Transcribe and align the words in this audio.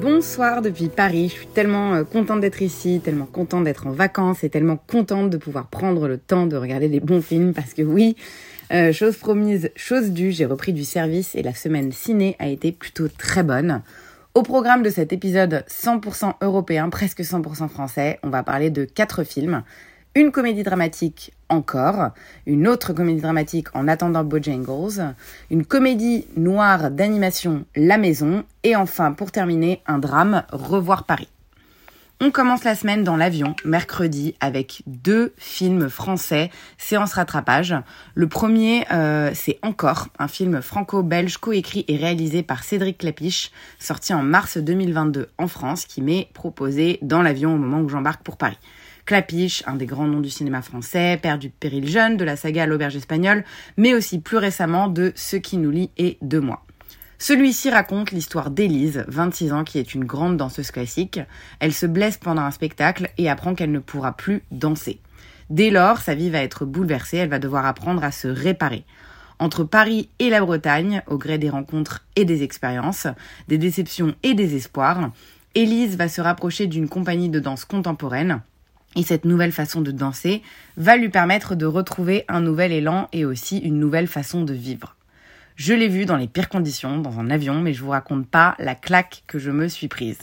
Bonsoir 0.00 0.62
depuis 0.62 0.88
Paris, 0.88 1.28
je 1.28 1.34
suis 1.34 1.46
tellement 1.46 1.94
euh, 1.94 2.04
contente 2.04 2.40
d'être 2.40 2.62
ici, 2.62 3.00
tellement 3.04 3.26
contente 3.26 3.64
d'être 3.64 3.86
en 3.86 3.92
vacances 3.92 4.42
et 4.44 4.50
tellement 4.50 4.76
contente 4.76 5.30
de 5.30 5.36
pouvoir 5.36 5.68
prendre 5.68 6.08
le 6.08 6.18
temps 6.18 6.46
de 6.46 6.56
regarder 6.56 6.88
des 6.88 7.00
bons 7.00 7.20
films 7.20 7.52
parce 7.52 7.74
que 7.74 7.82
oui, 7.82 8.16
euh, 8.72 8.92
chose 8.92 9.16
promise, 9.16 9.70
chose 9.76 10.10
due, 10.10 10.32
j'ai 10.32 10.46
repris 10.46 10.72
du 10.72 10.84
service 10.84 11.34
et 11.34 11.42
la 11.42 11.54
semaine 11.54 11.92
ciné 11.92 12.36
a 12.38 12.48
été 12.48 12.72
plutôt 12.72 13.08
très 13.08 13.42
bonne. 13.42 13.82
Au 14.34 14.42
programme 14.42 14.82
de 14.82 14.90
cet 14.90 15.12
épisode 15.12 15.64
100% 15.68 16.34
européen, 16.40 16.88
presque 16.88 17.20
100% 17.20 17.68
français, 17.68 18.18
on 18.22 18.30
va 18.30 18.42
parler 18.42 18.70
de 18.70 18.84
quatre 18.84 19.24
films. 19.24 19.62
Une 20.14 20.30
comédie 20.30 20.62
dramatique 20.62 21.32
encore, 21.52 22.10
une 22.46 22.66
autre 22.66 22.92
comédie 22.92 23.20
dramatique 23.20 23.68
en 23.74 23.86
attendant 23.86 24.24
Bojangles, 24.24 25.14
une 25.50 25.64
comédie 25.64 26.26
noire 26.36 26.90
d'animation 26.90 27.64
La 27.76 27.98
Maison 27.98 28.44
et 28.64 28.74
enfin 28.74 29.12
pour 29.12 29.30
terminer 29.30 29.82
un 29.86 29.98
drame 29.98 30.44
Revoir 30.50 31.04
Paris. 31.04 31.28
On 32.24 32.30
commence 32.30 32.62
la 32.62 32.76
semaine 32.76 33.02
dans 33.02 33.16
l'avion, 33.16 33.56
mercredi, 33.64 34.36
avec 34.38 34.82
deux 34.86 35.34
films 35.38 35.88
français, 35.88 36.50
séance 36.78 37.14
rattrapage. 37.14 37.74
Le 38.14 38.28
premier, 38.28 38.86
euh, 38.92 39.32
c'est 39.34 39.58
Encore, 39.62 40.06
un 40.20 40.28
film 40.28 40.62
franco-belge 40.62 41.38
coécrit 41.38 41.84
et 41.88 41.96
réalisé 41.96 42.44
par 42.44 42.62
Cédric 42.62 42.98
Clapiche, 42.98 43.50
sorti 43.80 44.14
en 44.14 44.22
mars 44.22 44.56
2022 44.56 45.30
en 45.36 45.48
France, 45.48 45.84
qui 45.84 46.00
m'est 46.00 46.28
proposé 46.32 47.00
dans 47.02 47.22
l'avion 47.22 47.56
au 47.56 47.58
moment 47.58 47.80
où 47.80 47.88
j'embarque 47.88 48.22
pour 48.22 48.36
Paris. 48.36 48.58
Clapiche, 49.04 49.64
un 49.66 49.74
des 49.74 49.86
grands 49.86 50.06
noms 50.06 50.20
du 50.20 50.30
cinéma 50.30 50.62
français, 50.62 51.18
père 51.20 51.38
du 51.38 51.50
péril 51.50 51.88
jeune, 51.88 52.16
de 52.16 52.24
la 52.24 52.36
saga 52.36 52.66
L'Auberge 52.66 52.96
espagnole, 52.96 53.44
mais 53.76 53.94
aussi 53.94 54.20
plus 54.20 54.36
récemment 54.36 54.88
de 54.88 55.12
Ce 55.16 55.36
qui 55.36 55.56
nous 55.56 55.70
lie 55.70 55.90
et 55.98 56.18
de 56.22 56.38
moi. 56.38 56.64
Celui-ci 57.18 57.70
raconte 57.70 58.12
l'histoire 58.12 58.50
d'Élise, 58.50 59.04
26 59.08 59.52
ans, 59.52 59.64
qui 59.64 59.78
est 59.78 59.94
une 59.94 60.04
grande 60.04 60.36
danseuse 60.36 60.70
classique. 60.70 61.20
Elle 61.60 61.72
se 61.72 61.86
blesse 61.86 62.16
pendant 62.16 62.42
un 62.42 62.50
spectacle 62.50 63.10
et 63.18 63.28
apprend 63.28 63.54
qu'elle 63.54 63.72
ne 63.72 63.78
pourra 63.80 64.16
plus 64.16 64.42
danser. 64.50 65.00
Dès 65.50 65.70
lors, 65.70 65.98
sa 65.98 66.14
vie 66.14 66.30
va 66.30 66.42
être 66.42 66.64
bouleversée, 66.64 67.18
elle 67.18 67.28
va 67.28 67.38
devoir 67.38 67.66
apprendre 67.66 68.02
à 68.04 68.12
se 68.12 68.28
réparer. 68.28 68.84
Entre 69.38 69.64
Paris 69.64 70.08
et 70.18 70.30
la 70.30 70.40
Bretagne, 70.40 71.02
au 71.08 71.18
gré 71.18 71.38
des 71.38 71.50
rencontres 71.50 72.04
et 72.14 72.24
des 72.24 72.42
expériences, 72.42 73.08
des 73.48 73.58
déceptions 73.58 74.14
et 74.22 74.34
des 74.34 74.54
espoirs, 74.54 75.10
Élise 75.54 75.96
va 75.96 76.08
se 76.08 76.20
rapprocher 76.20 76.66
d'une 76.66 76.88
compagnie 76.88 77.28
de 77.28 77.40
danse 77.40 77.64
contemporaine 77.64 78.40
et 78.96 79.02
cette 79.02 79.24
nouvelle 79.24 79.52
façon 79.52 79.80
de 79.80 79.90
danser 79.90 80.42
va 80.76 80.96
lui 80.96 81.08
permettre 81.08 81.54
de 81.54 81.66
retrouver 81.66 82.24
un 82.28 82.40
nouvel 82.40 82.72
élan 82.72 83.08
et 83.12 83.24
aussi 83.24 83.58
une 83.58 83.78
nouvelle 83.78 84.06
façon 84.06 84.42
de 84.44 84.52
vivre. 84.52 84.96
Je 85.56 85.74
l'ai 85.74 85.88
vu 85.88 86.06
dans 86.06 86.16
les 86.16 86.28
pires 86.28 86.48
conditions, 86.48 86.98
dans 86.98 87.18
un 87.18 87.30
avion, 87.30 87.60
mais 87.60 87.74
je 87.74 87.82
vous 87.82 87.90
raconte 87.90 88.26
pas 88.26 88.54
la 88.58 88.74
claque 88.74 89.22
que 89.26 89.38
je 89.38 89.50
me 89.50 89.68
suis 89.68 89.88
prise. 89.88 90.18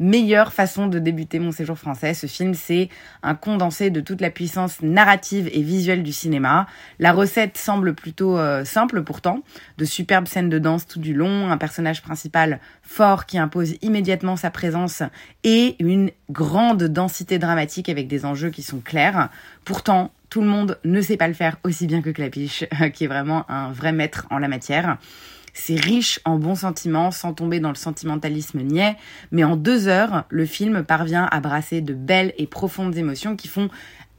Meilleure 0.00 0.52
façon 0.52 0.86
de 0.86 1.00
débuter 1.00 1.40
mon 1.40 1.50
séjour 1.50 1.76
français, 1.76 2.14
ce 2.14 2.28
film 2.28 2.54
c'est 2.54 2.88
un 3.24 3.34
condensé 3.34 3.90
de 3.90 4.00
toute 4.00 4.20
la 4.20 4.30
puissance 4.30 4.80
narrative 4.80 5.50
et 5.52 5.60
visuelle 5.60 6.04
du 6.04 6.12
cinéma. 6.12 6.68
La 7.00 7.12
recette 7.12 7.58
semble 7.58 7.94
plutôt 7.94 8.38
euh, 8.38 8.64
simple 8.64 9.02
pourtant, 9.02 9.42
de 9.76 9.84
superbes 9.84 10.28
scènes 10.28 10.50
de 10.50 10.60
danse 10.60 10.86
tout 10.86 11.00
du 11.00 11.14
long, 11.14 11.50
un 11.50 11.56
personnage 11.58 12.00
principal 12.00 12.60
fort 12.82 13.26
qui 13.26 13.38
impose 13.38 13.74
immédiatement 13.82 14.36
sa 14.36 14.52
présence 14.52 15.02
et 15.42 15.74
une 15.80 16.12
grande 16.30 16.84
densité 16.84 17.40
dramatique 17.40 17.88
avec 17.88 18.06
des 18.06 18.24
enjeux 18.24 18.50
qui 18.50 18.62
sont 18.62 18.78
clairs. 18.78 19.30
Pourtant, 19.64 20.12
tout 20.30 20.42
le 20.42 20.46
monde 20.46 20.78
ne 20.84 21.00
sait 21.00 21.16
pas 21.16 21.26
le 21.26 21.34
faire 21.34 21.56
aussi 21.64 21.88
bien 21.88 22.02
que 22.02 22.10
Clapiche, 22.10 22.64
qui 22.94 23.02
est 23.02 23.08
vraiment 23.08 23.50
un 23.50 23.72
vrai 23.72 23.90
maître 23.90 24.28
en 24.30 24.38
la 24.38 24.46
matière. 24.46 24.98
C'est 25.60 25.74
riche 25.74 26.20
en 26.24 26.38
bons 26.38 26.54
sentiments, 26.54 27.10
sans 27.10 27.34
tomber 27.34 27.58
dans 27.58 27.70
le 27.70 27.74
sentimentalisme 27.74 28.60
niais, 28.60 28.96
mais 29.32 29.42
en 29.42 29.56
deux 29.56 29.88
heures, 29.88 30.24
le 30.30 30.46
film 30.46 30.84
parvient 30.84 31.26
à 31.30 31.40
brasser 31.40 31.80
de 31.80 31.94
belles 31.94 32.32
et 32.38 32.46
profondes 32.46 32.96
émotions 32.96 33.34
qui 33.34 33.48
font 33.48 33.68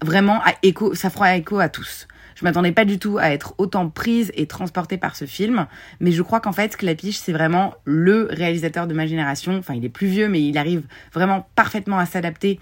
vraiment 0.03 0.43
à 0.43 0.53
écho, 0.63 0.93
ça 0.93 1.09
écho 1.37 1.57
à 1.59 1.69
tous. 1.69 2.07
Je 2.35 2.43
m'attendais 2.43 2.73
pas 2.73 2.83
du 2.83 2.99
tout 2.99 3.17
à 3.17 3.31
être 3.31 3.55
autant 3.57 3.89
prise 3.89 4.31
et 4.35 4.47
transportée 4.47 4.97
par 4.97 5.15
ce 5.15 5.25
film, 5.25 5.65
mais 6.01 6.11
je 6.11 6.21
crois 6.21 6.41
qu'en 6.41 6.51
fait, 6.51 6.75
Clapiche, 6.75 7.17
c'est 7.17 7.33
vraiment 7.33 7.73
le 7.85 8.27
réalisateur 8.29 8.85
de 8.85 8.93
ma 8.93 9.07
génération. 9.07 9.57
Enfin, 9.57 9.75
il 9.75 9.85
est 9.85 9.89
plus 9.89 10.07
vieux, 10.07 10.27
mais 10.27 10.41
il 10.41 10.57
arrive 10.57 10.83
vraiment 11.13 11.47
parfaitement 11.55 11.99
à 11.99 12.05
s'adapter 12.05 12.59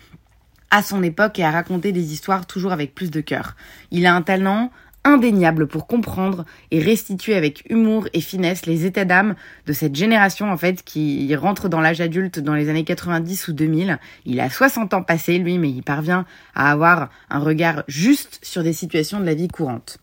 à 0.70 0.84
son 0.84 1.02
époque 1.02 1.40
et 1.40 1.44
à 1.44 1.52
raconter 1.52 1.92
des 1.92 2.14
histoires 2.14 2.46
toujours 2.46 2.72
avec 2.72 2.94
plus 2.94 3.10
de 3.10 3.22
cœur. 3.22 3.56
Il 3.92 4.06
a 4.06 4.14
un 4.14 4.22
talent 4.22 4.72
indéniable 5.07 5.68
pour 5.68 5.88
comprendre 5.88 6.45
et 6.72 6.79
restituer 6.79 7.35
avec 7.35 7.63
humour 7.69 8.07
et 8.13 8.22
finesse 8.22 8.66
les 8.66 8.85
états 8.85 9.06
d'âme 9.06 9.35
de 9.66 9.73
cette 9.73 9.95
génération 9.95 10.51
en 10.51 10.57
fait 10.57 10.84
qui 10.84 11.34
rentre 11.35 11.69
dans 11.69 11.81
l'âge 11.81 12.01
adulte 12.01 12.40
dans 12.40 12.53
les 12.53 12.69
années 12.69 12.84
90 12.84 13.47
ou 13.47 13.53
2000. 13.53 14.00
Il 14.25 14.40
a 14.40 14.50
60 14.50 14.94
ans 14.94 15.03
passés 15.03 15.38
lui 15.38 15.57
mais 15.57 15.69
il 15.69 15.84
parvient 15.84 16.25
à 16.56 16.72
avoir 16.72 17.09
un 17.29 17.40
regard 17.40 17.84
juste 17.88 18.40
sur 18.44 18.63
des 18.63 18.73
situations 18.73 19.19
de 19.19 19.25
la 19.25 19.34
vie 19.34 19.47
courante. 19.47 20.00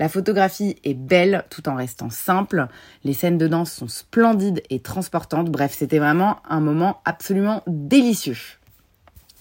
La 0.00 0.08
photographie 0.08 0.76
est 0.84 0.94
belle 0.94 1.44
tout 1.50 1.68
en 1.68 1.74
restant 1.74 2.08
simple, 2.08 2.68
les 3.04 3.14
scènes 3.14 3.38
de 3.38 3.48
danse 3.48 3.72
sont 3.72 3.88
splendides 3.88 4.62
et 4.70 4.80
transportantes, 4.80 5.50
bref 5.50 5.74
c'était 5.76 5.98
vraiment 5.98 6.36
un 6.48 6.60
moment 6.60 7.00
absolument 7.04 7.64
délicieux. 7.66 8.57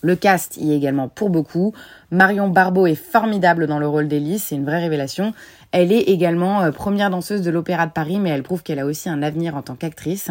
Le 0.01 0.15
cast 0.15 0.57
y 0.57 0.71
est 0.71 0.77
également 0.77 1.07
pour 1.07 1.29
beaucoup. 1.29 1.73
Marion 2.11 2.49
Barbeau 2.49 2.85
est 2.85 2.95
formidable 2.95 3.65
dans 3.67 3.79
le 3.79 3.87
rôle 3.87 4.07
d'Élise, 4.07 4.43
c'est 4.43 4.55
une 4.55 4.65
vraie 4.65 4.79
révélation. 4.79 5.33
Elle 5.71 5.91
est 5.91 6.01
également 6.01 6.61
euh, 6.61 6.71
première 6.71 7.09
danseuse 7.09 7.41
de 7.41 7.49
l'Opéra 7.49 7.87
de 7.87 7.91
Paris, 7.91 8.19
mais 8.19 8.29
elle 8.29 8.43
prouve 8.43 8.63
qu'elle 8.63 8.79
a 8.79 8.85
aussi 8.85 9.09
un 9.09 9.23
avenir 9.23 9.55
en 9.55 9.63
tant 9.63 9.75
qu'actrice. 9.75 10.29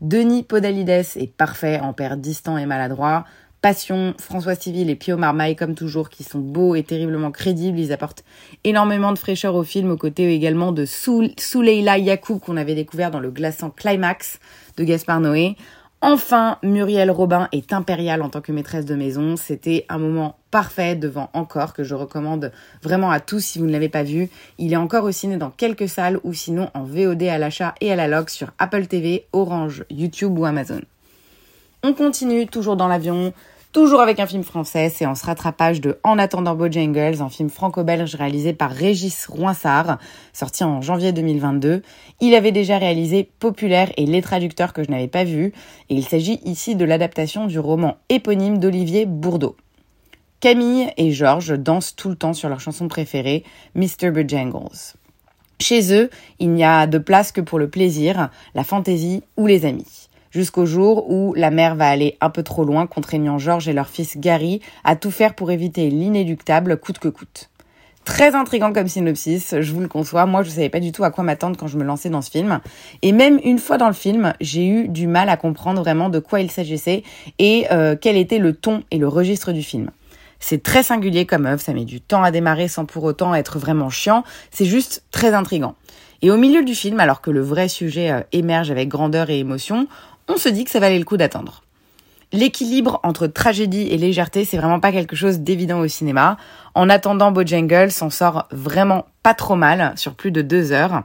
Denis 0.00 0.42
Podalides 0.42 0.88
est 0.88 1.32
parfait 1.34 1.80
en 1.80 1.92
père 1.92 2.16
distant 2.16 2.58
et 2.58 2.66
maladroit. 2.66 3.24
Passion, 3.60 4.14
François 4.20 4.54
Civil 4.54 4.88
et 4.88 4.94
Pio 4.94 5.16
Marmaille, 5.16 5.56
comme 5.56 5.74
toujours, 5.74 6.10
qui 6.10 6.22
sont 6.22 6.38
beaux 6.38 6.76
et 6.76 6.84
terriblement 6.84 7.32
crédibles. 7.32 7.80
Ils 7.80 7.92
apportent 7.92 8.22
énormément 8.62 9.10
de 9.12 9.18
fraîcheur 9.18 9.56
au 9.56 9.64
film, 9.64 9.90
aux 9.90 9.96
côtés 9.96 10.32
également 10.32 10.70
de 10.70 10.84
Soul 10.84 11.30
Souleila 11.36 11.98
Yacoub, 11.98 12.38
qu'on 12.38 12.56
avait 12.56 12.76
découvert 12.76 13.10
dans 13.10 13.18
le 13.18 13.32
glaçant 13.32 13.70
Climax 13.70 14.38
de 14.76 14.84
Gaspard 14.84 15.20
Noé. 15.20 15.56
Enfin, 16.00 16.58
Muriel 16.62 17.10
Robin 17.10 17.48
est 17.50 17.72
impériale 17.72 18.22
en 18.22 18.30
tant 18.30 18.40
que 18.40 18.52
maîtresse 18.52 18.84
de 18.84 18.94
maison. 18.94 19.34
C'était 19.36 19.84
un 19.88 19.98
moment 19.98 20.36
parfait 20.52 20.94
devant 20.94 21.28
Encore 21.32 21.74
que 21.74 21.82
je 21.82 21.96
recommande 21.96 22.52
vraiment 22.82 23.10
à 23.10 23.18
tous 23.18 23.40
si 23.40 23.58
vous 23.58 23.66
ne 23.66 23.72
l'avez 23.72 23.88
pas 23.88 24.04
vu. 24.04 24.28
Il 24.58 24.72
est 24.72 24.76
encore 24.76 25.04
au 25.04 25.10
ciné 25.10 25.36
dans 25.38 25.50
quelques 25.50 25.88
salles 25.88 26.20
ou 26.22 26.32
sinon 26.34 26.70
en 26.74 26.84
VOD 26.84 27.24
à 27.24 27.38
l'achat 27.38 27.74
et 27.80 27.90
à 27.90 27.96
la 27.96 28.06
log 28.06 28.28
sur 28.28 28.52
Apple 28.60 28.86
TV, 28.86 29.26
Orange, 29.32 29.84
YouTube 29.90 30.38
ou 30.38 30.44
Amazon. 30.44 30.80
On 31.82 31.92
continue 31.94 32.46
toujours 32.46 32.76
dans 32.76 32.88
l'avion, 32.88 33.32
toujours 33.72 34.00
avec 34.00 34.20
un 34.20 34.26
film 34.26 34.42
français, 34.42 34.88
c'est 34.88 35.06
en 35.06 35.14
se 35.14 35.24
rattrapage 35.24 35.80
de 35.80 35.98
En 36.04 36.18
attendant 36.18 36.54
Bojangles, 36.54 37.22
un 37.22 37.28
film 37.28 37.50
franco-belge 37.50 38.14
réalisé 38.14 38.52
par 38.52 38.70
Régis 38.70 39.26
Roinsard, 39.26 39.98
sorti 40.32 40.64
en 40.64 40.80
janvier 40.80 41.12
2022. 41.12 41.82
Il 42.20 42.34
avait 42.34 42.52
déjà 42.52 42.78
réalisé 42.78 43.30
Populaire 43.38 43.90
et 43.96 44.06
Les 44.06 44.22
Traducteurs 44.22 44.72
que 44.72 44.82
je 44.82 44.90
n'avais 44.90 45.08
pas 45.08 45.24
vu, 45.24 45.52
et 45.88 45.94
il 45.94 46.04
s'agit 46.04 46.40
ici 46.44 46.76
de 46.76 46.84
l'adaptation 46.84 47.46
du 47.46 47.58
roman 47.58 47.96
éponyme 48.08 48.58
d'Olivier 48.58 49.06
Bourdeau. 49.06 49.56
Camille 50.40 50.88
et 50.96 51.10
Georges 51.10 51.58
dansent 51.58 51.96
tout 51.96 52.08
le 52.08 52.16
temps 52.16 52.32
sur 52.32 52.48
leur 52.48 52.60
chanson 52.60 52.88
préférée, 52.88 53.44
Mr. 53.74 54.10
Bojangles. 54.12 54.96
Chez 55.60 55.92
eux, 55.92 56.10
il 56.38 56.50
n'y 56.50 56.62
a 56.62 56.86
de 56.86 56.98
place 56.98 57.32
que 57.32 57.40
pour 57.40 57.58
le 57.58 57.68
plaisir, 57.68 58.30
la 58.54 58.62
fantaisie 58.62 59.24
ou 59.36 59.46
les 59.46 59.66
amis. 59.66 60.07
Jusqu'au 60.30 60.66
jour 60.66 61.10
où 61.10 61.34
la 61.34 61.50
mère 61.50 61.74
va 61.74 61.88
aller 61.88 62.16
un 62.20 62.30
peu 62.30 62.42
trop 62.42 62.64
loin, 62.64 62.86
contraignant 62.86 63.38
Georges 63.38 63.68
et 63.68 63.72
leur 63.72 63.88
fils 63.88 64.18
Gary 64.18 64.60
à 64.84 64.96
tout 64.96 65.10
faire 65.10 65.34
pour 65.34 65.50
éviter 65.50 65.88
l'inéluctable 65.90 66.78
coûte 66.78 66.98
que 66.98 67.08
coûte. 67.08 67.50
Très 68.04 68.34
intrigant 68.34 68.72
comme 68.72 68.88
synopsis, 68.88 69.54
je 69.60 69.72
vous 69.72 69.80
le 69.80 69.88
conçois. 69.88 70.24
Moi, 70.24 70.42
je 70.42 70.48
savais 70.48 70.70
pas 70.70 70.80
du 70.80 70.92
tout 70.92 71.04
à 71.04 71.10
quoi 71.10 71.24
m'attendre 71.24 71.58
quand 71.58 71.66
je 71.66 71.76
me 71.76 71.84
lançais 71.84 72.08
dans 72.08 72.22
ce 72.22 72.30
film. 72.30 72.60
Et 73.02 73.12
même 73.12 73.38
une 73.44 73.58
fois 73.58 73.76
dans 73.76 73.86
le 73.86 73.92
film, 73.92 74.32
j'ai 74.40 74.66
eu 74.66 74.88
du 74.88 75.06
mal 75.06 75.28
à 75.28 75.36
comprendre 75.36 75.82
vraiment 75.82 76.08
de 76.08 76.18
quoi 76.18 76.40
il 76.40 76.50
s'agissait 76.50 77.02
et 77.38 77.66
euh, 77.70 77.96
quel 78.00 78.16
était 78.16 78.38
le 78.38 78.54
ton 78.54 78.82
et 78.90 78.96
le 78.96 79.08
registre 79.08 79.52
du 79.52 79.62
film. 79.62 79.90
C'est 80.40 80.62
très 80.62 80.82
singulier 80.82 81.26
comme 81.26 81.44
œuvre, 81.44 81.60
ça 81.60 81.74
met 81.74 81.84
du 81.84 82.00
temps 82.00 82.22
à 82.22 82.30
démarrer 82.30 82.68
sans 82.68 82.86
pour 82.86 83.04
autant 83.04 83.34
être 83.34 83.58
vraiment 83.58 83.90
chiant, 83.90 84.24
c'est 84.50 84.64
juste 84.64 85.04
très 85.10 85.34
intrigant. 85.34 85.74
Et 86.20 86.30
au 86.32 86.36
milieu 86.36 86.64
du 86.64 86.74
film, 86.74 86.98
alors 86.98 87.20
que 87.20 87.30
le 87.30 87.40
vrai 87.40 87.68
sujet 87.68 88.10
euh, 88.10 88.20
émerge 88.32 88.70
avec 88.70 88.88
grandeur 88.88 89.30
et 89.30 89.38
émotion, 89.38 89.86
on 90.28 90.36
se 90.36 90.48
dit 90.48 90.64
que 90.64 90.70
ça 90.70 90.80
valait 90.80 90.98
le 90.98 91.04
coup 91.04 91.16
d'attendre. 91.16 91.62
L'équilibre 92.32 93.00
entre 93.04 93.26
tragédie 93.26 93.88
et 93.90 93.96
légèreté, 93.96 94.44
c'est 94.44 94.58
vraiment 94.58 94.80
pas 94.80 94.92
quelque 94.92 95.16
chose 95.16 95.38
d'évident 95.38 95.80
au 95.80 95.88
cinéma. 95.88 96.36
En 96.74 96.90
attendant, 96.90 97.32
Bojangles 97.32 97.90
s'en 97.90 98.10
sort 98.10 98.46
vraiment 98.50 99.06
pas 99.22 99.32
trop 99.32 99.56
mal 99.56 99.94
sur 99.96 100.14
plus 100.14 100.30
de 100.30 100.42
deux 100.42 100.72
heures. 100.72 101.04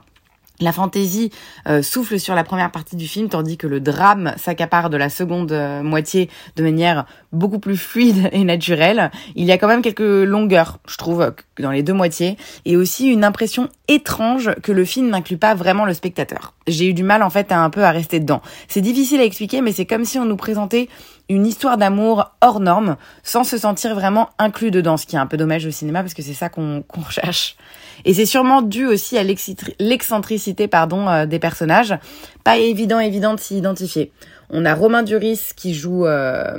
La 0.60 0.72
fantaisie 0.72 1.30
euh, 1.68 1.82
souffle 1.82 2.20
sur 2.20 2.36
la 2.36 2.44
première 2.44 2.70
partie 2.70 2.94
du 2.94 3.08
film, 3.08 3.28
tandis 3.28 3.56
que 3.56 3.66
le 3.66 3.80
drame 3.80 4.34
s'accapare 4.36 4.88
de 4.88 4.96
la 4.96 5.10
seconde 5.10 5.50
euh, 5.50 5.82
moitié 5.82 6.30
de 6.54 6.62
manière 6.62 7.06
beaucoup 7.32 7.58
plus 7.58 7.76
fluide 7.76 8.28
et 8.32 8.44
naturelle. 8.44 9.10
Il 9.34 9.46
y 9.46 9.52
a 9.52 9.58
quand 9.58 9.66
même 9.66 9.82
quelques 9.82 10.00
longueurs, 10.00 10.78
je 10.86 10.96
trouve, 10.96 11.32
dans 11.58 11.72
les 11.72 11.82
deux 11.82 11.92
moitiés, 11.92 12.36
et 12.64 12.76
aussi 12.76 13.08
une 13.08 13.24
impression 13.24 13.68
étrange 13.88 14.54
que 14.62 14.70
le 14.70 14.84
film 14.84 15.10
n'inclut 15.10 15.38
pas 15.38 15.54
vraiment 15.54 15.86
le 15.86 15.94
spectateur. 15.94 16.54
J'ai 16.68 16.88
eu 16.88 16.94
du 16.94 17.02
mal 17.02 17.24
en 17.24 17.30
fait 17.30 17.50
un 17.50 17.68
peu 17.68 17.82
à 17.82 17.90
rester 17.90 18.20
dedans. 18.20 18.40
C'est 18.68 18.80
difficile 18.80 19.20
à 19.20 19.24
expliquer, 19.24 19.60
mais 19.60 19.72
c'est 19.72 19.86
comme 19.86 20.04
si 20.04 20.18
on 20.20 20.24
nous 20.24 20.36
présentait 20.36 20.88
une 21.28 21.46
histoire 21.46 21.78
d'amour 21.78 22.32
hors 22.40 22.60
norme, 22.60 22.96
sans 23.22 23.44
se 23.44 23.56
sentir 23.56 23.94
vraiment 23.94 24.30
inclus 24.38 24.70
dedans, 24.70 24.96
ce 24.96 25.06
qui 25.06 25.16
est 25.16 25.18
un 25.18 25.26
peu 25.26 25.36
dommage 25.36 25.66
au 25.66 25.70
cinéma 25.70 26.00
parce 26.02 26.14
que 26.14 26.22
c'est 26.22 26.34
ça 26.34 26.48
qu'on 26.48 26.84
recherche. 27.06 27.56
Et 28.04 28.14
c'est 28.14 28.26
sûrement 28.26 28.60
dû 28.60 28.86
aussi 28.86 29.16
à 29.16 29.22
l'excentricité 29.22 30.68
pardon 30.68 31.08
euh, 31.08 31.26
des 31.26 31.38
personnages. 31.38 31.94
Pas 32.42 32.58
évident 32.58 32.98
évident 32.98 33.34
de 33.34 33.40
s'y 33.40 33.56
identifier. 33.56 34.12
On 34.50 34.64
a 34.64 34.74
Romain 34.74 35.02
Duris 35.02 35.52
qui 35.56 35.74
joue 35.74 36.06
euh, 36.06 36.58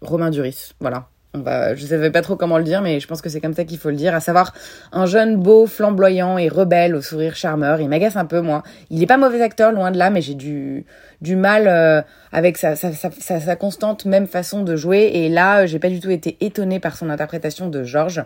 Romain 0.00 0.30
Duris, 0.30 0.74
voilà. 0.80 1.08
On 1.38 1.42
va, 1.42 1.74
je 1.74 1.86
savais 1.86 2.10
pas 2.10 2.22
trop 2.22 2.36
comment 2.36 2.58
le 2.58 2.64
dire, 2.64 2.82
mais 2.82 3.00
je 3.00 3.06
pense 3.06 3.22
que 3.22 3.28
c'est 3.28 3.40
comme 3.40 3.54
ça 3.54 3.64
qu'il 3.64 3.78
faut 3.78 3.90
le 3.90 3.96
dire, 3.96 4.14
à 4.14 4.20
savoir 4.20 4.52
un 4.92 5.06
jeune 5.06 5.36
beau, 5.36 5.66
flamboyant 5.66 6.38
et 6.38 6.48
rebelle 6.48 6.94
au 6.94 7.00
sourire 7.00 7.36
charmeur. 7.36 7.80
Il 7.80 7.88
m'agace 7.88 8.16
un 8.16 8.24
peu 8.24 8.40
moi. 8.40 8.62
Il 8.90 9.02
est 9.02 9.06
pas 9.06 9.16
mauvais 9.16 9.42
acteur, 9.42 9.72
loin 9.72 9.90
de 9.90 9.98
là, 9.98 10.10
mais 10.10 10.20
j'ai 10.20 10.34
du 10.34 10.84
du 11.20 11.34
mal 11.34 11.66
euh, 11.66 12.00
avec 12.30 12.56
sa, 12.56 12.76
sa, 12.76 12.92
sa, 12.92 13.56
constante 13.56 14.04
même 14.04 14.26
façon 14.26 14.62
de 14.62 14.76
jouer. 14.76 15.10
Et 15.14 15.28
là, 15.28 15.66
j'ai 15.66 15.78
pas 15.78 15.88
du 15.88 15.98
tout 16.00 16.10
été 16.10 16.36
étonnée 16.40 16.78
par 16.78 16.96
son 16.96 17.10
interprétation 17.10 17.68
de 17.68 17.82
Georges. 17.82 18.24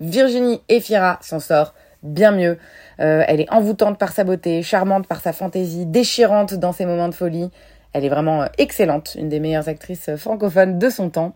Virginie 0.00 0.60
Efira 0.68 1.18
s'en 1.22 1.40
sort 1.40 1.74
bien 2.04 2.32
mieux. 2.32 2.58
Euh, 3.00 3.24
elle 3.26 3.40
est 3.40 3.50
envoûtante 3.50 3.98
par 3.98 4.12
sa 4.12 4.22
beauté, 4.22 4.62
charmante 4.62 5.08
par 5.08 5.20
sa 5.20 5.32
fantaisie, 5.32 5.86
déchirante 5.86 6.54
dans 6.54 6.72
ses 6.72 6.86
moments 6.86 7.08
de 7.08 7.14
folie. 7.14 7.50
Elle 7.92 8.04
est 8.04 8.08
vraiment 8.08 8.42
euh, 8.42 8.46
excellente, 8.58 9.16
une 9.18 9.28
des 9.28 9.40
meilleures 9.40 9.68
actrices 9.68 10.08
euh, 10.08 10.16
francophones 10.16 10.78
de 10.78 10.90
son 10.90 11.10
temps. 11.10 11.34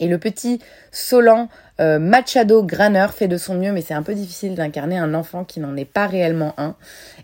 Et 0.00 0.08
le 0.08 0.18
petit 0.18 0.60
Solan 0.92 1.48
Machado 1.78 2.62
Granner 2.62 3.06
fait 3.12 3.28
de 3.28 3.36
son 3.36 3.54
mieux, 3.54 3.72
mais 3.72 3.80
c'est 3.80 3.94
un 3.94 4.02
peu 4.02 4.14
difficile 4.14 4.54
d'incarner 4.54 4.96
un 4.98 5.14
enfant 5.14 5.44
qui 5.44 5.60
n'en 5.60 5.76
est 5.76 5.84
pas 5.84 6.06
réellement 6.06 6.54
un. 6.56 6.76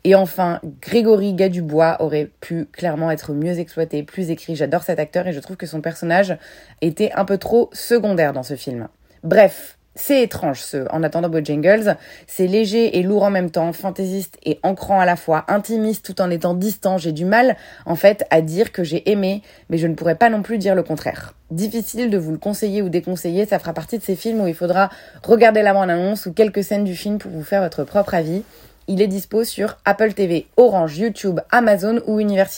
Et 0.05 0.15
enfin, 0.15 0.61
Grégory 0.81 1.35
Gadubois 1.35 1.97
aurait 2.01 2.31
pu 2.41 2.67
clairement 2.67 3.11
être 3.11 3.33
mieux 3.33 3.59
exploité, 3.59 4.03
plus 4.03 4.31
écrit. 4.31 4.57
J'adore 4.57 4.83
cet 4.83 4.99
acteur 4.99 5.27
et 5.27 5.33
je 5.33 5.41
trouve 5.41 5.57
que 5.57 5.67
son 5.67 5.81
personnage 5.81 6.37
était 6.81 7.13
un 7.15 7.25
peu 7.25 7.39
trop 7.39 7.71
secondaire 7.73 8.33
dans 8.33 8.43
ce 8.43 8.55
film. 8.55 8.89
Bref, 9.23 9.77
c'est 9.97 10.23
étrange 10.23 10.61
ce 10.61 10.87
En 10.91 11.03
attendant 11.03 11.29
Bojangles. 11.29 11.97
C'est 12.27 12.47
léger 12.47 12.99
et 12.99 13.03
lourd 13.03 13.25
en 13.25 13.31
même 13.31 13.51
temps, 13.51 13.73
fantaisiste 13.73 14.39
et 14.45 14.61
ancrant 14.63 15.01
à 15.01 15.05
la 15.05 15.17
fois, 15.17 15.45
intimiste 15.49 16.05
tout 16.05 16.21
en 16.21 16.31
étant 16.31 16.55
distant. 16.55 16.97
J'ai 16.97 17.13
du 17.13 17.25
mal, 17.25 17.57
en 17.87 17.97
fait, 17.97 18.25
à 18.31 18.41
dire 18.41 18.73
que 18.73 18.85
j'ai 18.85 19.11
aimé, 19.11 19.43
mais 19.69 19.79
je 19.79 19.87
ne 19.87 19.95
pourrais 19.95 20.15
pas 20.15 20.31
non 20.31 20.43
plus 20.43 20.59
dire 20.59 20.75
le 20.75 20.83
contraire. 20.83 21.35
Difficile 21.51 22.09
de 22.09 22.19
vous 22.19 22.31
le 22.31 22.39
conseiller 22.39 22.83
ou 22.83 22.89
déconseiller, 22.89 23.47
ça 23.47 23.59
fera 23.59 23.73
partie 23.73 23.99
de 23.99 24.05
ces 24.05 24.15
films 24.15 24.41
où 24.41 24.47
il 24.47 24.55
faudra 24.55 24.91
regarder 25.25 25.63
la 25.63 25.75
bande-annonce 25.75 26.27
ou 26.27 26.33
quelques 26.33 26.63
scènes 26.63 26.85
du 26.85 26.95
film 26.95 27.19
pour 27.19 27.33
vous 27.33 27.43
faire 27.43 27.63
votre 27.63 27.83
propre 27.83 28.15
avis. 28.15 28.45
Il 28.87 29.03
est 29.03 29.09
dispo 29.09 29.45
sur 29.45 29.77
Apple 29.85 30.13
TV, 30.13 30.47
Orange, 30.57 30.99
YouTube, 30.99 31.41
Amazon 31.51 32.01
ou 32.07 32.21
Univers 32.21 32.51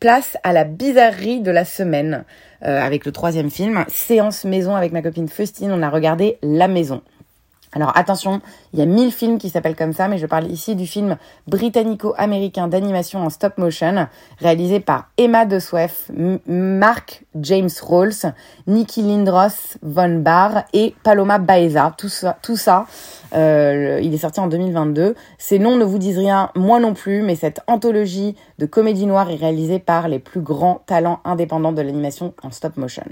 Place 0.00 0.36
à 0.42 0.52
la 0.52 0.64
bizarrerie 0.64 1.40
de 1.40 1.50
la 1.50 1.64
semaine. 1.64 2.24
Euh, 2.66 2.80
avec 2.80 3.06
le 3.06 3.12
troisième 3.12 3.48
film, 3.48 3.84
séance 3.86 4.44
maison 4.44 4.74
avec 4.74 4.90
ma 4.90 5.00
copine 5.00 5.28
Faustine, 5.28 5.70
on 5.70 5.82
a 5.82 5.88
regardé 5.88 6.36
La 6.42 6.66
Maison. 6.66 7.00
Alors 7.76 7.92
attention, 7.94 8.40
il 8.72 8.78
y 8.78 8.82
a 8.82 8.86
mille 8.86 9.12
films 9.12 9.36
qui 9.36 9.50
s'appellent 9.50 9.76
comme 9.76 9.92
ça, 9.92 10.08
mais 10.08 10.16
je 10.16 10.24
parle 10.24 10.50
ici 10.50 10.76
du 10.76 10.86
film 10.86 11.18
britannico-américain 11.46 12.68
d'animation 12.68 13.20
en 13.20 13.28
stop 13.28 13.58
motion, 13.58 14.08
réalisé 14.38 14.80
par 14.80 15.10
Emma 15.18 15.44
de 15.44 15.58
Sweff, 15.58 16.10
Mark 16.46 17.26
James 17.34 17.68
Rolls, 17.82 18.32
Nikki 18.66 19.02
Lindros 19.02 19.76
Von 19.82 20.20
Barr 20.20 20.64
et 20.72 20.94
Paloma 21.02 21.36
Baeza. 21.36 21.92
Tout 21.98 22.08
ça, 22.08 22.38
tout 22.40 22.56
ça 22.56 22.86
euh, 23.34 24.00
il 24.02 24.14
est 24.14 24.18
sorti 24.18 24.40
en 24.40 24.46
2022. 24.46 25.14
Ces 25.36 25.58
noms 25.58 25.76
ne 25.76 25.84
vous 25.84 25.98
disent 25.98 26.16
rien, 26.16 26.48
moi 26.54 26.80
non 26.80 26.94
plus, 26.94 27.20
mais 27.20 27.36
cette 27.36 27.60
anthologie 27.66 28.36
de 28.58 28.64
comédie 28.64 29.04
noire 29.04 29.30
est 29.30 29.36
réalisée 29.36 29.80
par 29.80 30.08
les 30.08 30.18
plus 30.18 30.40
grands 30.40 30.80
talents 30.86 31.20
indépendants 31.26 31.72
de 31.72 31.82
l'animation 31.82 32.32
en 32.42 32.50
stop 32.50 32.78
motion. 32.78 33.04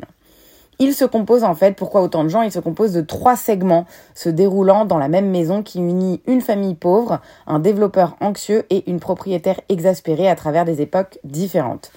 Il 0.78 0.94
se 0.94 1.04
compose 1.04 1.44
en 1.44 1.54
fait, 1.54 1.76
pourquoi 1.76 2.02
autant 2.02 2.24
de 2.24 2.28
gens 2.28 2.42
Il 2.42 2.52
se 2.52 2.58
compose 2.58 2.92
de 2.92 3.00
trois 3.00 3.36
segments 3.36 3.86
se 4.14 4.28
déroulant 4.28 4.84
dans 4.84 4.98
la 4.98 5.08
même 5.08 5.30
maison 5.30 5.62
qui 5.62 5.78
unit 5.78 6.20
une 6.26 6.40
famille 6.40 6.74
pauvre, 6.74 7.20
un 7.46 7.58
développeur 7.58 8.16
anxieux 8.20 8.64
et 8.70 8.90
une 8.90 9.00
propriétaire 9.00 9.60
exaspérée 9.68 10.28
à 10.28 10.34
travers 10.34 10.64
des 10.64 10.80
époques 10.80 11.18
différentes. 11.24 11.92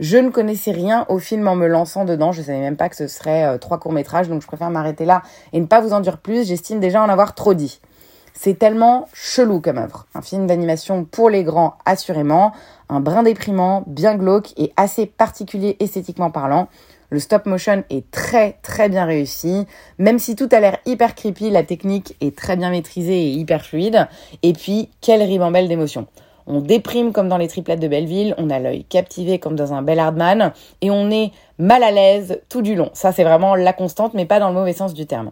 Je 0.00 0.16
ne 0.16 0.30
connaissais 0.30 0.70
rien 0.70 1.06
au 1.08 1.18
film 1.18 1.48
en 1.48 1.56
me 1.56 1.66
lançant 1.66 2.04
dedans, 2.04 2.30
je 2.30 2.42
savais 2.42 2.60
même 2.60 2.76
pas 2.76 2.88
que 2.88 2.94
ce 2.94 3.08
serait 3.08 3.44
euh, 3.44 3.58
trois 3.58 3.78
courts-métrages, 3.78 4.28
donc 4.28 4.42
je 4.42 4.46
préfère 4.46 4.70
m'arrêter 4.70 5.04
là 5.04 5.22
et 5.52 5.60
ne 5.60 5.66
pas 5.66 5.80
vous 5.80 5.92
en 5.92 6.00
dire 6.00 6.18
plus, 6.18 6.46
j'estime 6.46 6.78
déjà 6.78 7.02
en 7.02 7.08
avoir 7.08 7.34
trop 7.34 7.54
dit. 7.54 7.80
C'est 8.32 8.56
tellement 8.56 9.08
chelou 9.12 9.60
comme 9.60 9.78
œuvre. 9.78 10.06
Un 10.14 10.22
film 10.22 10.46
d'animation 10.46 11.04
pour 11.04 11.28
les 11.28 11.42
grands, 11.42 11.74
assurément, 11.84 12.52
un 12.88 13.00
brin 13.00 13.24
déprimant, 13.24 13.82
bien 13.88 14.14
glauque 14.14 14.52
et 14.56 14.72
assez 14.76 15.06
particulier 15.06 15.76
esthétiquement 15.80 16.30
parlant. 16.30 16.68
Le 17.10 17.20
stop 17.20 17.46
motion 17.46 17.84
est 17.88 18.10
très 18.10 18.58
très 18.62 18.90
bien 18.90 19.06
réussi. 19.06 19.66
Même 19.98 20.18
si 20.18 20.36
tout 20.36 20.48
a 20.52 20.60
l'air 20.60 20.76
hyper 20.84 21.14
creepy, 21.14 21.50
la 21.50 21.62
technique 21.62 22.16
est 22.20 22.36
très 22.36 22.56
bien 22.56 22.70
maîtrisée 22.70 23.28
et 23.28 23.30
hyper 23.30 23.64
fluide. 23.64 24.08
Et 24.42 24.52
puis, 24.52 24.90
quelle 25.00 25.22
ribambelle 25.22 25.68
d'émotions. 25.68 26.06
On 26.46 26.60
déprime 26.60 27.12
comme 27.12 27.28
dans 27.28 27.36
les 27.36 27.48
triplettes 27.48 27.80
de 27.80 27.88
Belleville, 27.88 28.34
on 28.38 28.48
a 28.48 28.58
l'œil 28.58 28.84
captivé 28.84 29.38
comme 29.38 29.54
dans 29.54 29.74
un 29.74 29.82
bel 29.82 29.98
Hardman, 29.98 30.52
et 30.80 30.90
on 30.90 31.10
est 31.10 31.30
mal 31.58 31.82
à 31.82 31.90
l'aise 31.90 32.40
tout 32.48 32.62
du 32.62 32.74
long. 32.74 32.88
Ça, 32.94 33.12
c'est 33.12 33.24
vraiment 33.24 33.54
la 33.54 33.74
constante, 33.74 34.14
mais 34.14 34.24
pas 34.24 34.40
dans 34.40 34.48
le 34.48 34.54
mauvais 34.54 34.72
sens 34.72 34.94
du 34.94 35.04
terme. 35.04 35.30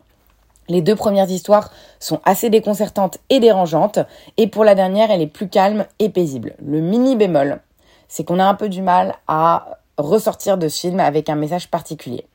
Les 0.69 0.83
deux 0.83 0.95
premières 0.95 1.31
histoires 1.31 1.73
sont 2.01 2.21
assez 2.27 2.51
déconcertantes 2.51 3.17
et 3.31 3.41
dérangeantes, 3.41 3.99
et 4.37 4.47
pour 4.47 4.63
la 4.63 4.75
dernière, 4.75 5.11
elle 5.11 5.23
est 5.23 5.27
plus 5.27 5.49
calme 5.49 5.87
et 6.01 6.11
paisible. 6.11 6.55
Le 6.63 6.81
mini 6.81 7.17
bémol, 7.17 7.61
c'est 8.09 8.25
qu'on 8.25 8.39
a 8.39 8.45
un 8.45 8.55
peu 8.55 8.69
du 8.69 8.83
mal 8.83 9.15
à 9.27 9.79
ressortir 9.99 10.59
de 10.59 10.69
ce 10.69 10.81
film 10.81 11.01
avec 11.01 11.29
un 11.29 11.37
message 11.37 11.69
particulier. 11.69 12.27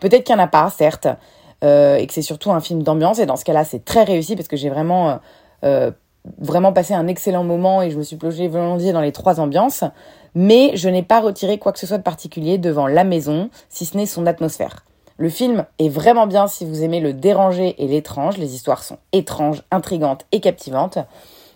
Peut-être 0.00 0.24
qu'il 0.24 0.34
n'y 0.34 0.40
en 0.40 0.44
a 0.44 0.48
pas, 0.48 0.70
certes, 0.70 1.08
euh, 1.62 1.96
et 1.96 2.06
que 2.06 2.12
c'est 2.14 2.22
surtout 2.22 2.50
un 2.50 2.60
film 2.60 2.82
d'ambiance, 2.82 3.18
et 3.18 3.26
dans 3.26 3.36
ce 3.36 3.44
cas-là, 3.44 3.64
c'est 3.64 3.84
très 3.84 4.04
réussi 4.04 4.34
parce 4.34 4.48
que 4.48 4.56
j'ai 4.56 4.70
vraiment, 4.70 5.10
euh, 5.10 5.16
euh, 5.64 5.90
vraiment 6.38 6.72
passé 6.72 6.94
un 6.94 7.06
excellent 7.06 7.44
moment 7.44 7.82
et 7.82 7.90
je 7.90 7.98
me 7.98 8.02
suis 8.02 8.16
plongée 8.16 8.48
volontiers 8.48 8.92
dans 8.92 9.00
les 9.00 9.12
trois 9.12 9.40
ambiances, 9.40 9.84
mais 10.34 10.72
je 10.74 10.88
n'ai 10.88 11.02
pas 11.02 11.20
retiré 11.20 11.58
quoi 11.58 11.72
que 11.72 11.78
ce 11.78 11.86
soit 11.86 11.98
de 11.98 12.02
particulier 12.02 12.58
devant 12.58 12.86
la 12.86 13.04
maison, 13.04 13.50
si 13.68 13.84
ce 13.84 13.96
n'est 13.96 14.06
son 14.06 14.26
atmosphère. 14.26 14.84
Le 15.18 15.28
film 15.28 15.66
est 15.78 15.90
vraiment 15.90 16.26
bien 16.26 16.46
si 16.46 16.64
vous 16.64 16.82
aimez 16.82 17.00
le 17.00 17.12
déranger 17.12 17.74
et 17.82 17.86
l'étrange, 17.86 18.38
les 18.38 18.54
histoires 18.54 18.82
sont 18.82 18.96
étranges, 19.12 19.62
intrigantes 19.70 20.24
et 20.32 20.40
captivantes. 20.40 20.98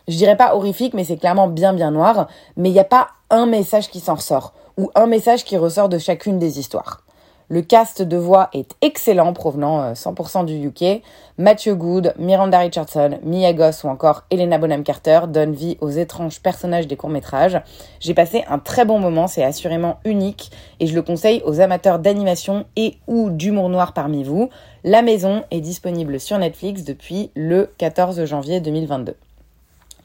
Je 0.06 0.16
dirais 0.16 0.36
pas 0.36 0.54
horrifique, 0.54 0.92
mais 0.92 1.04
c'est 1.04 1.16
clairement 1.16 1.48
bien 1.48 1.72
bien 1.72 1.90
noir, 1.90 2.28
mais 2.58 2.68
il 2.68 2.72
n'y 2.72 2.78
a 2.78 2.84
pas 2.84 3.08
un 3.30 3.46
message 3.46 3.88
qui 3.88 4.00
s'en 4.00 4.16
ressort 4.16 4.52
ou 4.76 4.90
un 4.94 5.06
message 5.06 5.44
qui 5.44 5.56
ressort 5.56 5.88
de 5.88 5.98
chacune 5.98 6.38
des 6.38 6.58
histoires. 6.58 7.04
Le 7.50 7.60
cast 7.60 8.00
de 8.00 8.16
voix 8.16 8.48
est 8.54 8.74
excellent, 8.80 9.34
provenant 9.34 9.92
100% 9.92 10.40
euh, 10.40 10.44
du 10.44 10.66
UK. 10.66 11.02
Matthew 11.36 11.74
Good, 11.74 12.14
Miranda 12.18 12.58
Richardson, 12.58 13.18
Mia 13.22 13.52
Goss 13.52 13.84
ou 13.84 13.88
encore 13.88 14.24
Elena 14.30 14.56
Bonham 14.56 14.82
Carter 14.82 15.20
donnent 15.28 15.52
vie 15.52 15.76
aux 15.82 15.90
étranges 15.90 16.40
personnages 16.40 16.86
des 16.86 16.96
courts-métrages. 16.96 17.60
J'ai 18.00 18.14
passé 18.14 18.44
un 18.48 18.58
très 18.58 18.86
bon 18.86 18.98
moment, 18.98 19.26
c'est 19.26 19.44
assurément 19.44 19.98
unique 20.06 20.50
et 20.80 20.86
je 20.86 20.94
le 20.94 21.02
conseille 21.02 21.42
aux 21.44 21.60
amateurs 21.60 21.98
d'animation 21.98 22.64
et 22.76 22.96
ou 23.08 23.28
d'humour 23.28 23.68
noir 23.68 23.92
parmi 23.92 24.24
vous. 24.24 24.48
La 24.82 25.02
maison 25.02 25.44
est 25.50 25.60
disponible 25.60 26.20
sur 26.20 26.38
Netflix 26.38 26.82
depuis 26.82 27.30
le 27.34 27.70
14 27.76 28.24
janvier 28.24 28.60
2022. 28.60 29.16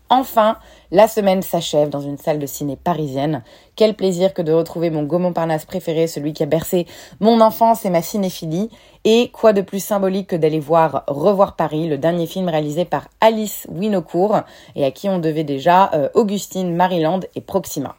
Enfin, 0.09 0.57
la 0.91 1.07
semaine 1.07 1.43
s'achève 1.43 1.89
dans 1.89 2.01
une 2.01 2.17
salle 2.17 2.39
de 2.39 2.47
ciné 2.47 2.75
parisienne. 2.75 3.43
Quel 3.75 3.93
plaisir 3.93 4.33
que 4.33 4.41
de 4.41 4.51
retrouver 4.51 4.89
mon 4.89 5.03
Gaumont 5.03 5.33
Parnasse 5.33 5.65
préféré, 5.65 6.07
celui 6.07 6.33
qui 6.33 6.41
a 6.41 6.47
bercé 6.47 6.87
mon 7.19 7.41
enfance 7.41 7.85
et 7.85 7.91
ma 7.91 8.01
cinéphilie. 8.01 8.71
Et 9.03 9.29
quoi 9.29 9.53
de 9.53 9.61
plus 9.61 9.83
symbolique 9.83 10.27
que 10.27 10.35
d'aller 10.35 10.59
voir 10.59 11.03
Revoir 11.07 11.55
Paris, 11.55 11.87
le 11.87 11.99
dernier 11.99 12.25
film 12.25 12.49
réalisé 12.49 12.85
par 12.85 13.07
Alice 13.21 13.67
Winocourt 13.69 14.41
et 14.75 14.83
à 14.83 14.89
qui 14.89 15.09
on 15.09 15.19
devait 15.19 15.43
déjà 15.43 15.91
euh, 15.93 16.09
Augustine, 16.15 16.75
Maryland 16.75 17.19
et 17.35 17.41
Proxima. 17.41 17.95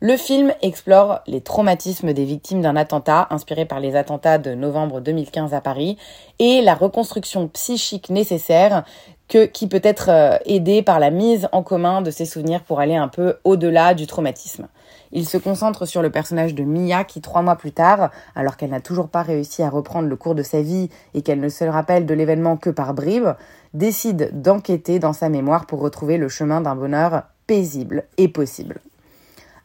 Le 0.00 0.16
film 0.16 0.54
explore 0.62 1.22
les 1.26 1.40
traumatismes 1.40 2.12
des 2.12 2.24
victimes 2.24 2.62
d'un 2.62 2.76
attentat 2.76 3.26
inspiré 3.30 3.64
par 3.64 3.80
les 3.80 3.96
attentats 3.96 4.38
de 4.38 4.54
novembre 4.54 5.00
2015 5.00 5.54
à 5.54 5.60
Paris 5.60 5.96
et 6.38 6.62
la 6.62 6.76
reconstruction 6.76 7.48
psychique 7.48 8.08
nécessaire 8.08 8.84
qui 9.28 9.68
peut 9.68 9.80
être 9.82 10.08
euh, 10.08 10.38
aidée 10.46 10.82
par 10.82 10.98
la 10.98 11.10
mise 11.10 11.48
en 11.52 11.62
commun 11.62 12.02
de 12.02 12.10
ces 12.10 12.24
souvenirs 12.24 12.62
pour 12.62 12.80
aller 12.80 12.96
un 12.96 13.08
peu 13.08 13.36
au-delà 13.44 13.94
du 13.94 14.06
traumatisme. 14.06 14.68
Il 15.12 15.26
se 15.26 15.38
concentre 15.38 15.86
sur 15.86 16.02
le 16.02 16.10
personnage 16.10 16.54
de 16.54 16.64
Mia 16.64 17.04
qui, 17.04 17.20
trois 17.20 17.42
mois 17.42 17.56
plus 17.56 17.72
tard, 17.72 18.10
alors 18.34 18.56
qu'elle 18.56 18.70
n'a 18.70 18.80
toujours 18.80 19.08
pas 19.08 19.22
réussi 19.22 19.62
à 19.62 19.70
reprendre 19.70 20.08
le 20.08 20.16
cours 20.16 20.34
de 20.34 20.42
sa 20.42 20.60
vie 20.60 20.90
et 21.14 21.22
qu'elle 21.22 21.40
ne 21.40 21.48
se 21.48 21.64
rappelle 21.64 22.06
de 22.06 22.14
l'événement 22.14 22.56
que 22.56 22.70
par 22.70 22.94
bribes, 22.94 23.34
décide 23.74 24.30
d'enquêter 24.40 24.98
dans 24.98 25.12
sa 25.12 25.28
mémoire 25.28 25.66
pour 25.66 25.80
retrouver 25.80 26.16
le 26.16 26.28
chemin 26.28 26.60
d'un 26.60 26.74
bonheur 26.74 27.22
paisible 27.46 28.04
et 28.16 28.28
possible. 28.28 28.80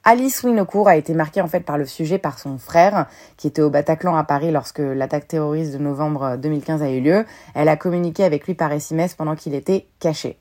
Alice 0.05 0.43
Winocourt 0.43 0.89
a 0.89 0.97
été 0.97 1.13
marquée 1.13 1.39
en 1.39 1.47
fait 1.47 1.61
par 1.61 1.77
le 1.77 1.85
sujet 1.85 2.17
par 2.17 2.37
son 2.37 2.57
frère 2.57 3.07
qui 3.37 3.47
était 3.47 3.61
au 3.61 3.69
Bataclan 3.69 4.17
à 4.17 4.25
Paris 4.25 4.51
lorsque 4.51 4.79
l'attaque 4.79 5.29
terroriste 5.29 5.71
de 5.71 5.77
novembre 5.77 6.35
2015 6.35 6.83
a 6.83 6.89
eu 6.89 6.99
lieu. 6.99 7.25
Elle 7.55 7.69
a 7.69 7.77
communiqué 7.77 8.25
avec 8.25 8.45
lui 8.45 8.53
par 8.53 8.69
SMS 8.73 9.13
pendant 9.13 9.35
qu'il 9.35 9.53
était 9.53 9.87
caché. 10.01 10.37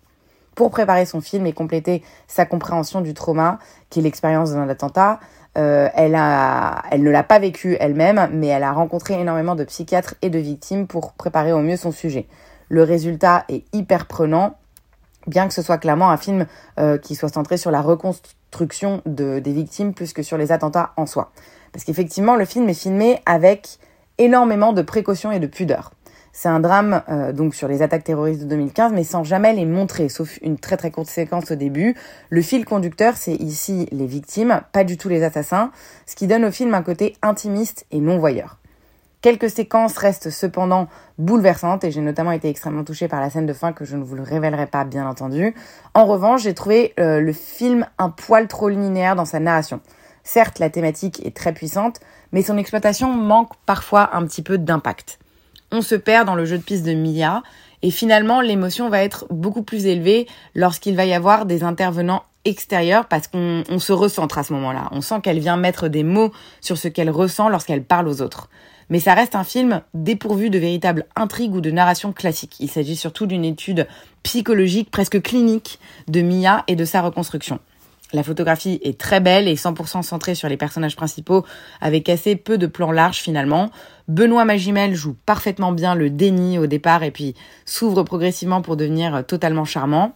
Pour 0.56 0.70
préparer 0.70 1.06
son 1.06 1.20
film 1.20 1.46
et 1.46 1.52
compléter 1.52 2.02
sa 2.26 2.44
compréhension 2.44 3.02
du 3.02 3.14
trauma 3.14 3.60
qui 3.88 4.00
est 4.00 4.02
l'expérience 4.02 4.50
d'un 4.50 4.68
attentat, 4.68 5.20
euh, 5.56 5.88
elle, 5.94 6.16
a, 6.16 6.82
elle 6.90 7.04
ne 7.04 7.10
l'a 7.10 7.22
pas 7.22 7.38
vécu 7.38 7.76
elle-même, 7.78 8.30
mais 8.32 8.48
elle 8.48 8.64
a 8.64 8.72
rencontré 8.72 9.14
énormément 9.14 9.54
de 9.54 9.62
psychiatres 9.62 10.16
et 10.22 10.30
de 10.30 10.40
victimes 10.40 10.88
pour 10.88 11.12
préparer 11.12 11.52
au 11.52 11.60
mieux 11.60 11.76
son 11.76 11.92
sujet. 11.92 12.26
Le 12.68 12.82
résultat 12.82 13.44
est 13.48 13.64
hyper 13.72 14.06
prenant, 14.06 14.56
bien 15.26 15.48
que 15.48 15.54
ce 15.54 15.62
soit 15.62 15.78
clairement 15.78 16.10
un 16.10 16.16
film 16.16 16.46
euh, 16.78 16.98
qui 16.98 17.14
soit 17.14 17.28
centré 17.28 17.56
sur 17.56 17.70
la 17.70 17.80
reconstruction 17.80 19.02
de, 19.06 19.38
des 19.38 19.52
victimes 19.52 19.94
plus 19.94 20.12
que 20.12 20.22
sur 20.22 20.38
les 20.38 20.52
attentats 20.52 20.92
en 20.96 21.06
soi. 21.06 21.32
Parce 21.72 21.84
qu'effectivement, 21.84 22.36
le 22.36 22.44
film 22.44 22.68
est 22.68 22.74
filmé 22.74 23.20
avec 23.26 23.78
énormément 24.18 24.72
de 24.72 24.82
précautions 24.82 25.32
et 25.32 25.40
de 25.40 25.46
pudeur. 25.46 25.92
C'est 26.34 26.48
un 26.48 26.60
drame 26.60 27.02
euh, 27.10 27.32
donc 27.32 27.54
sur 27.54 27.68
les 27.68 27.82
attaques 27.82 28.04
terroristes 28.04 28.42
de 28.42 28.46
2015, 28.46 28.92
mais 28.94 29.04
sans 29.04 29.22
jamais 29.22 29.52
les 29.52 29.66
montrer, 29.66 30.08
sauf 30.08 30.38
une 30.40 30.58
très 30.58 30.78
très 30.78 30.90
courte 30.90 31.08
séquence 31.08 31.50
au 31.50 31.56
début. 31.56 31.94
Le 32.30 32.40
fil 32.40 32.64
conducteur, 32.64 33.16
c'est 33.16 33.34
ici 33.34 33.86
les 33.92 34.06
victimes, 34.06 34.62
pas 34.72 34.84
du 34.84 34.96
tout 34.96 35.10
les 35.10 35.22
assassins, 35.24 35.70
ce 36.06 36.16
qui 36.16 36.26
donne 36.26 36.46
au 36.46 36.50
film 36.50 36.72
un 36.72 36.82
côté 36.82 37.16
intimiste 37.20 37.84
et 37.90 38.00
non 38.00 38.18
voyeur. 38.18 38.61
Quelques 39.22 39.48
séquences 39.50 39.96
restent 39.96 40.30
cependant 40.30 40.88
bouleversantes 41.16 41.84
et 41.84 41.90
j'ai 41.90 42.00
notamment 42.00 42.32
été 42.32 42.48
extrêmement 42.48 42.84
touchée 42.84 43.08
par 43.08 43.20
la 43.20 43.30
scène 43.30 43.46
de 43.46 43.52
fin 43.52 43.72
que 43.72 43.84
je 43.84 43.96
ne 43.96 44.02
vous 44.02 44.16
le 44.16 44.22
révélerai 44.22 44.66
pas 44.66 44.84
bien 44.84 45.06
entendu. 45.06 45.54
En 45.94 46.06
revanche, 46.06 46.42
j'ai 46.42 46.54
trouvé 46.54 46.92
euh, 46.98 47.20
le 47.20 47.32
film 47.32 47.86
un 47.98 48.10
poil 48.10 48.48
trop 48.48 48.68
linéaire 48.68 49.16
dans 49.16 49.24
sa 49.24 49.40
narration. 49.40 49.80
Certes, 50.24 50.58
la 50.58 50.70
thématique 50.70 51.24
est 51.24 51.36
très 51.36 51.54
puissante, 51.54 52.00
mais 52.32 52.42
son 52.42 52.58
exploitation 52.58 53.12
manque 53.12 53.52
parfois 53.64 54.14
un 54.14 54.26
petit 54.26 54.42
peu 54.42 54.58
d'impact 54.58 55.18
on 55.72 55.80
se 55.80 55.94
perd 55.94 56.26
dans 56.26 56.34
le 56.34 56.44
jeu 56.44 56.58
de 56.58 56.62
piste 56.62 56.84
de 56.84 56.92
Mia 56.92 57.42
et 57.80 57.90
finalement 57.90 58.40
l'émotion 58.40 58.90
va 58.90 59.02
être 59.02 59.26
beaucoup 59.30 59.62
plus 59.62 59.86
élevée 59.86 60.28
lorsqu'il 60.54 60.94
va 60.94 61.06
y 61.06 61.14
avoir 61.14 61.46
des 61.46 61.64
intervenants 61.64 62.22
extérieurs 62.44 63.06
parce 63.06 63.26
qu'on 63.28 63.78
se 63.78 63.92
recentre 63.92 64.38
à 64.38 64.44
ce 64.44 64.52
moment-là. 64.52 64.88
On 64.92 65.00
sent 65.00 65.20
qu'elle 65.22 65.38
vient 65.38 65.56
mettre 65.56 65.88
des 65.88 66.04
mots 66.04 66.32
sur 66.60 66.76
ce 66.76 66.88
qu'elle 66.88 67.10
ressent 67.10 67.48
lorsqu'elle 67.48 67.82
parle 67.82 68.06
aux 68.06 68.20
autres. 68.20 68.48
Mais 68.92 69.00
ça 69.00 69.14
reste 69.14 69.36
un 69.36 69.42
film 69.42 69.80
dépourvu 69.94 70.50
de 70.50 70.58
véritable 70.58 71.06
intrigue 71.16 71.54
ou 71.54 71.62
de 71.62 71.70
narration 71.70 72.12
classique. 72.12 72.56
Il 72.60 72.68
s'agit 72.68 72.94
surtout 72.94 73.24
d'une 73.24 73.42
étude 73.42 73.86
psychologique 74.22 74.90
presque 74.90 75.22
clinique 75.22 75.78
de 76.08 76.20
Mia 76.20 76.62
et 76.68 76.76
de 76.76 76.84
sa 76.84 77.00
reconstruction. 77.00 77.58
La 78.12 78.22
photographie 78.22 78.80
est 78.82 79.00
très 79.00 79.20
belle 79.20 79.48
et 79.48 79.54
100% 79.54 80.02
centrée 80.02 80.34
sur 80.34 80.50
les 80.50 80.58
personnages 80.58 80.94
principaux 80.94 81.46
avec 81.80 82.10
assez 82.10 82.36
peu 82.36 82.58
de 82.58 82.66
plans 82.66 82.92
larges 82.92 83.20
finalement. 83.20 83.70
Benoît 84.08 84.44
Magimel 84.44 84.94
joue 84.94 85.16
parfaitement 85.24 85.72
bien 85.72 85.94
le 85.94 86.10
déni 86.10 86.58
au 86.58 86.66
départ 86.66 87.02
et 87.02 87.12
puis 87.12 87.34
s'ouvre 87.64 88.02
progressivement 88.02 88.60
pour 88.60 88.76
devenir 88.76 89.24
totalement 89.26 89.64
charmant. 89.64 90.14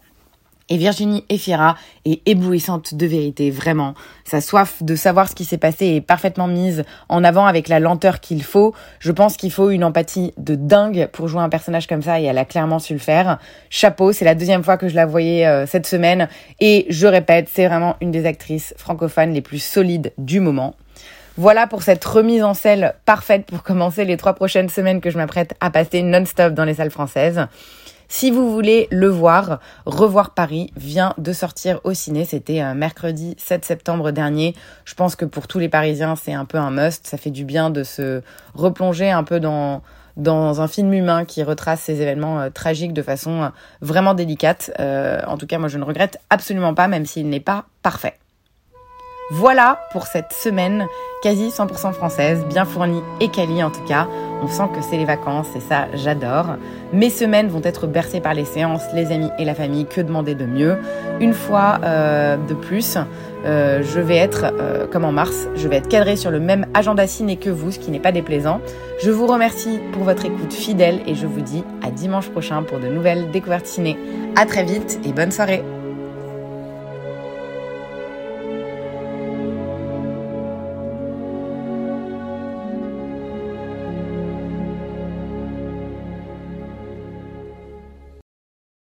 Et 0.68 0.78
Virginie 0.78 1.25
Efira 1.28 1.76
est 2.04 2.26
éblouissante 2.26 2.94
de 2.94 3.06
vérité, 3.06 3.50
vraiment. 3.50 3.94
Sa 4.25 4.40
soif 4.40 4.82
de 4.82 4.96
savoir 4.96 5.28
ce 5.28 5.37
qui 5.37 5.44
s'est 5.44 5.58
passé 5.58 5.87
est 5.87 6.00
parfaitement 6.00 6.49
mise 6.49 6.82
en 7.08 7.23
avant 7.23 7.46
avec 7.46 7.68
la 7.68 7.78
lenteur 7.78 8.18
qu'il 8.18 8.42
faut. 8.42 8.75
Je 8.99 9.12
pense 9.12 9.37
qu'il 9.37 9.52
faut 9.52 9.70
une 9.70 9.85
empathie 9.85 10.35
de 10.38 10.56
dingue 10.56 11.08
pour 11.12 11.28
jouer 11.28 11.40
un 11.42 11.49
personnage 11.49 11.87
comme 11.87 12.02
ça 12.02 12.20
et 12.20 12.25
elle 12.25 12.38
a 12.38 12.44
clairement 12.44 12.80
su 12.80 12.94
le 12.94 12.99
faire. 12.99 13.38
Chapeau, 13.70 14.12
c'est 14.12 14.25
la 14.25 14.35
deuxième 14.35 14.64
fois 14.64 14.76
que 14.76 14.88
je 14.88 14.96
la 14.96 15.06
voyais 15.06 15.46
euh, 15.46 15.66
cette 15.66 15.87
semaine 15.87 16.28
et 16.58 16.87
je 16.88 17.06
répète, 17.06 17.49
c'est 17.52 17.68
vraiment 17.68 17.94
une 18.00 18.11
des 18.11 18.26
actrices 18.26 18.75
francophones 18.76 19.32
les 19.32 19.42
plus 19.42 19.62
solides 19.62 20.12
du 20.18 20.40
moment. 20.40 20.75
Voilà 21.37 21.68
pour 21.68 21.82
cette 21.82 22.04
remise 22.04 22.42
en 22.42 22.54
selle 22.54 22.94
parfaite 23.04 23.46
pour 23.46 23.62
commencer 23.62 24.04
les 24.04 24.16
trois 24.16 24.32
prochaines 24.32 24.70
semaines 24.70 25.00
que 25.00 25.11
je 25.11 25.18
m'apprête 25.18 25.54
à 25.61 25.70
passer 25.70 26.02
non-stop 26.02 26.54
dans 26.54 26.64
les 26.64 26.75
salles 26.75 26.90
françaises. 26.90 27.46
Si 28.09 28.31
vous 28.31 28.53
voulez 28.53 28.87
le 28.91 29.09
voir, 29.09 29.59
Revoir 29.85 30.31
Paris 30.31 30.73
vient 30.77 31.13
de 31.19 31.33
sortir 31.33 31.81
au 31.85 31.93
ciné. 31.93 32.25
C'était 32.25 32.63
euh, 32.63 32.75
mercredi 32.75 33.35
7 33.39 33.65
septembre 33.65 34.13
dernier. 34.13 34.55
Je 34.85 34.95
pense 34.95 35.17
que 35.17 35.25
pour 35.25 35.49
tous 35.49 35.59
les 35.59 35.69
Parisiens, 35.69 36.15
c'est 36.15 36.33
un 36.33 36.45
peu 36.45 36.59
un 36.59 36.71
must. 36.71 37.07
Ça 37.07 37.17
fait 37.17 37.31
du 37.31 37.45
bien 37.45 37.71
de 37.71 37.83
se 37.83 38.23
replonger 38.55 39.11
un 39.11 39.25
peu 39.25 39.41
dans 39.41 39.83
dans 40.17 40.63
un 40.63 40.69
film 40.69 40.95
humain 40.95 41.27
qui 41.27 41.43
retrace 41.43 41.81
ces 41.81 42.01
événements 42.01 42.41
euh, 42.41 42.49
tragiques 42.49 42.95
de 42.95 43.03
façon 43.03 43.43
euh, 43.43 43.49
vraiment 43.83 44.15
délicate. 44.15 44.71
en 44.79 45.37
tout 45.37 45.47
cas, 45.47 45.59
moi, 45.59 45.69
je 45.69 45.77
ne 45.77 45.85
regrette 45.85 46.19
absolument 46.31 46.73
pas, 46.73 46.89
même 46.89 47.05
s'il 47.05 47.29
n'est 47.29 47.41
pas 47.41 47.67
parfait. 47.83 48.15
Voilà 49.31 49.81
pour 49.91 50.07
cette 50.07 50.33
semaine 50.33 50.87
quasi 51.21 51.49
100% 51.49 51.93
française, 51.93 52.45
bien 52.47 52.65
fournie 52.65 53.03
et 53.21 53.29
quali 53.29 53.63
en 53.63 53.71
tout 53.71 53.85
cas. 53.85 54.07
On 54.43 54.49
sent 54.49 54.69
que 54.75 54.83
c'est 54.83 54.97
les 54.97 55.05
vacances 55.05 55.49
et 55.57 55.61
ça 55.61 55.87
j'adore. 55.95 56.57
Mes 56.93 57.11
semaines 57.11 57.49
vont 57.49 57.62
être 57.64 57.87
bercées 57.87 58.21
par 58.21 58.35
les 58.35 58.45
séances, 58.45 58.83
les 58.95 59.12
amis 59.12 59.31
et 59.38 59.45
la 59.45 59.55
famille. 59.55 59.87
Que 59.87 60.00
demander 60.00 60.35
de 60.35 60.47
mieux? 60.47 60.76
Une 61.21 61.33
fois 61.33 61.81
euh, 61.83 62.37
de 62.37 62.55
plus, 62.55 62.99
euh, 63.45 63.83
je 63.83 64.00
vais 64.00 64.16
être, 64.16 64.52
euh, 64.59 64.87
comme 64.87 65.05
en 65.05 65.12
mars, 65.12 65.49
je 65.57 65.69
vais 65.69 65.76
être 65.76 65.88
cadrée 65.88 66.16
sur 66.16 66.31
le 66.31 66.40
même 66.40 66.66
agenda 66.75 67.07
ciné 67.07 67.37
que 67.37 67.50
vous, 67.50 67.71
ce 67.73 67.78
qui 67.78 67.90
n'est 67.90 68.00
pas 68.00 68.12
déplaisant. 68.12 68.61
Je 69.02 69.11
vous 69.11 69.26
remercie 69.26 69.81
pour 69.93 70.05
votre 70.05 70.25
écoute 70.25 70.52
fidèle 70.52 71.00
et 71.07 71.14
je 71.14 71.26
vous 71.26 71.40
dis 71.40 71.64
à 71.83 71.90
dimanche 71.90 72.28
prochain 72.28 72.62
pour 72.62 72.78
de 72.78 72.88
nouvelles 72.88 73.31
découvertes 73.31 73.66
ciné. 73.66 73.99
À 74.37 74.47
très 74.47 74.64
vite 74.64 75.00
et 75.05 75.12
bonne 75.12 75.33
soirée 75.33 75.62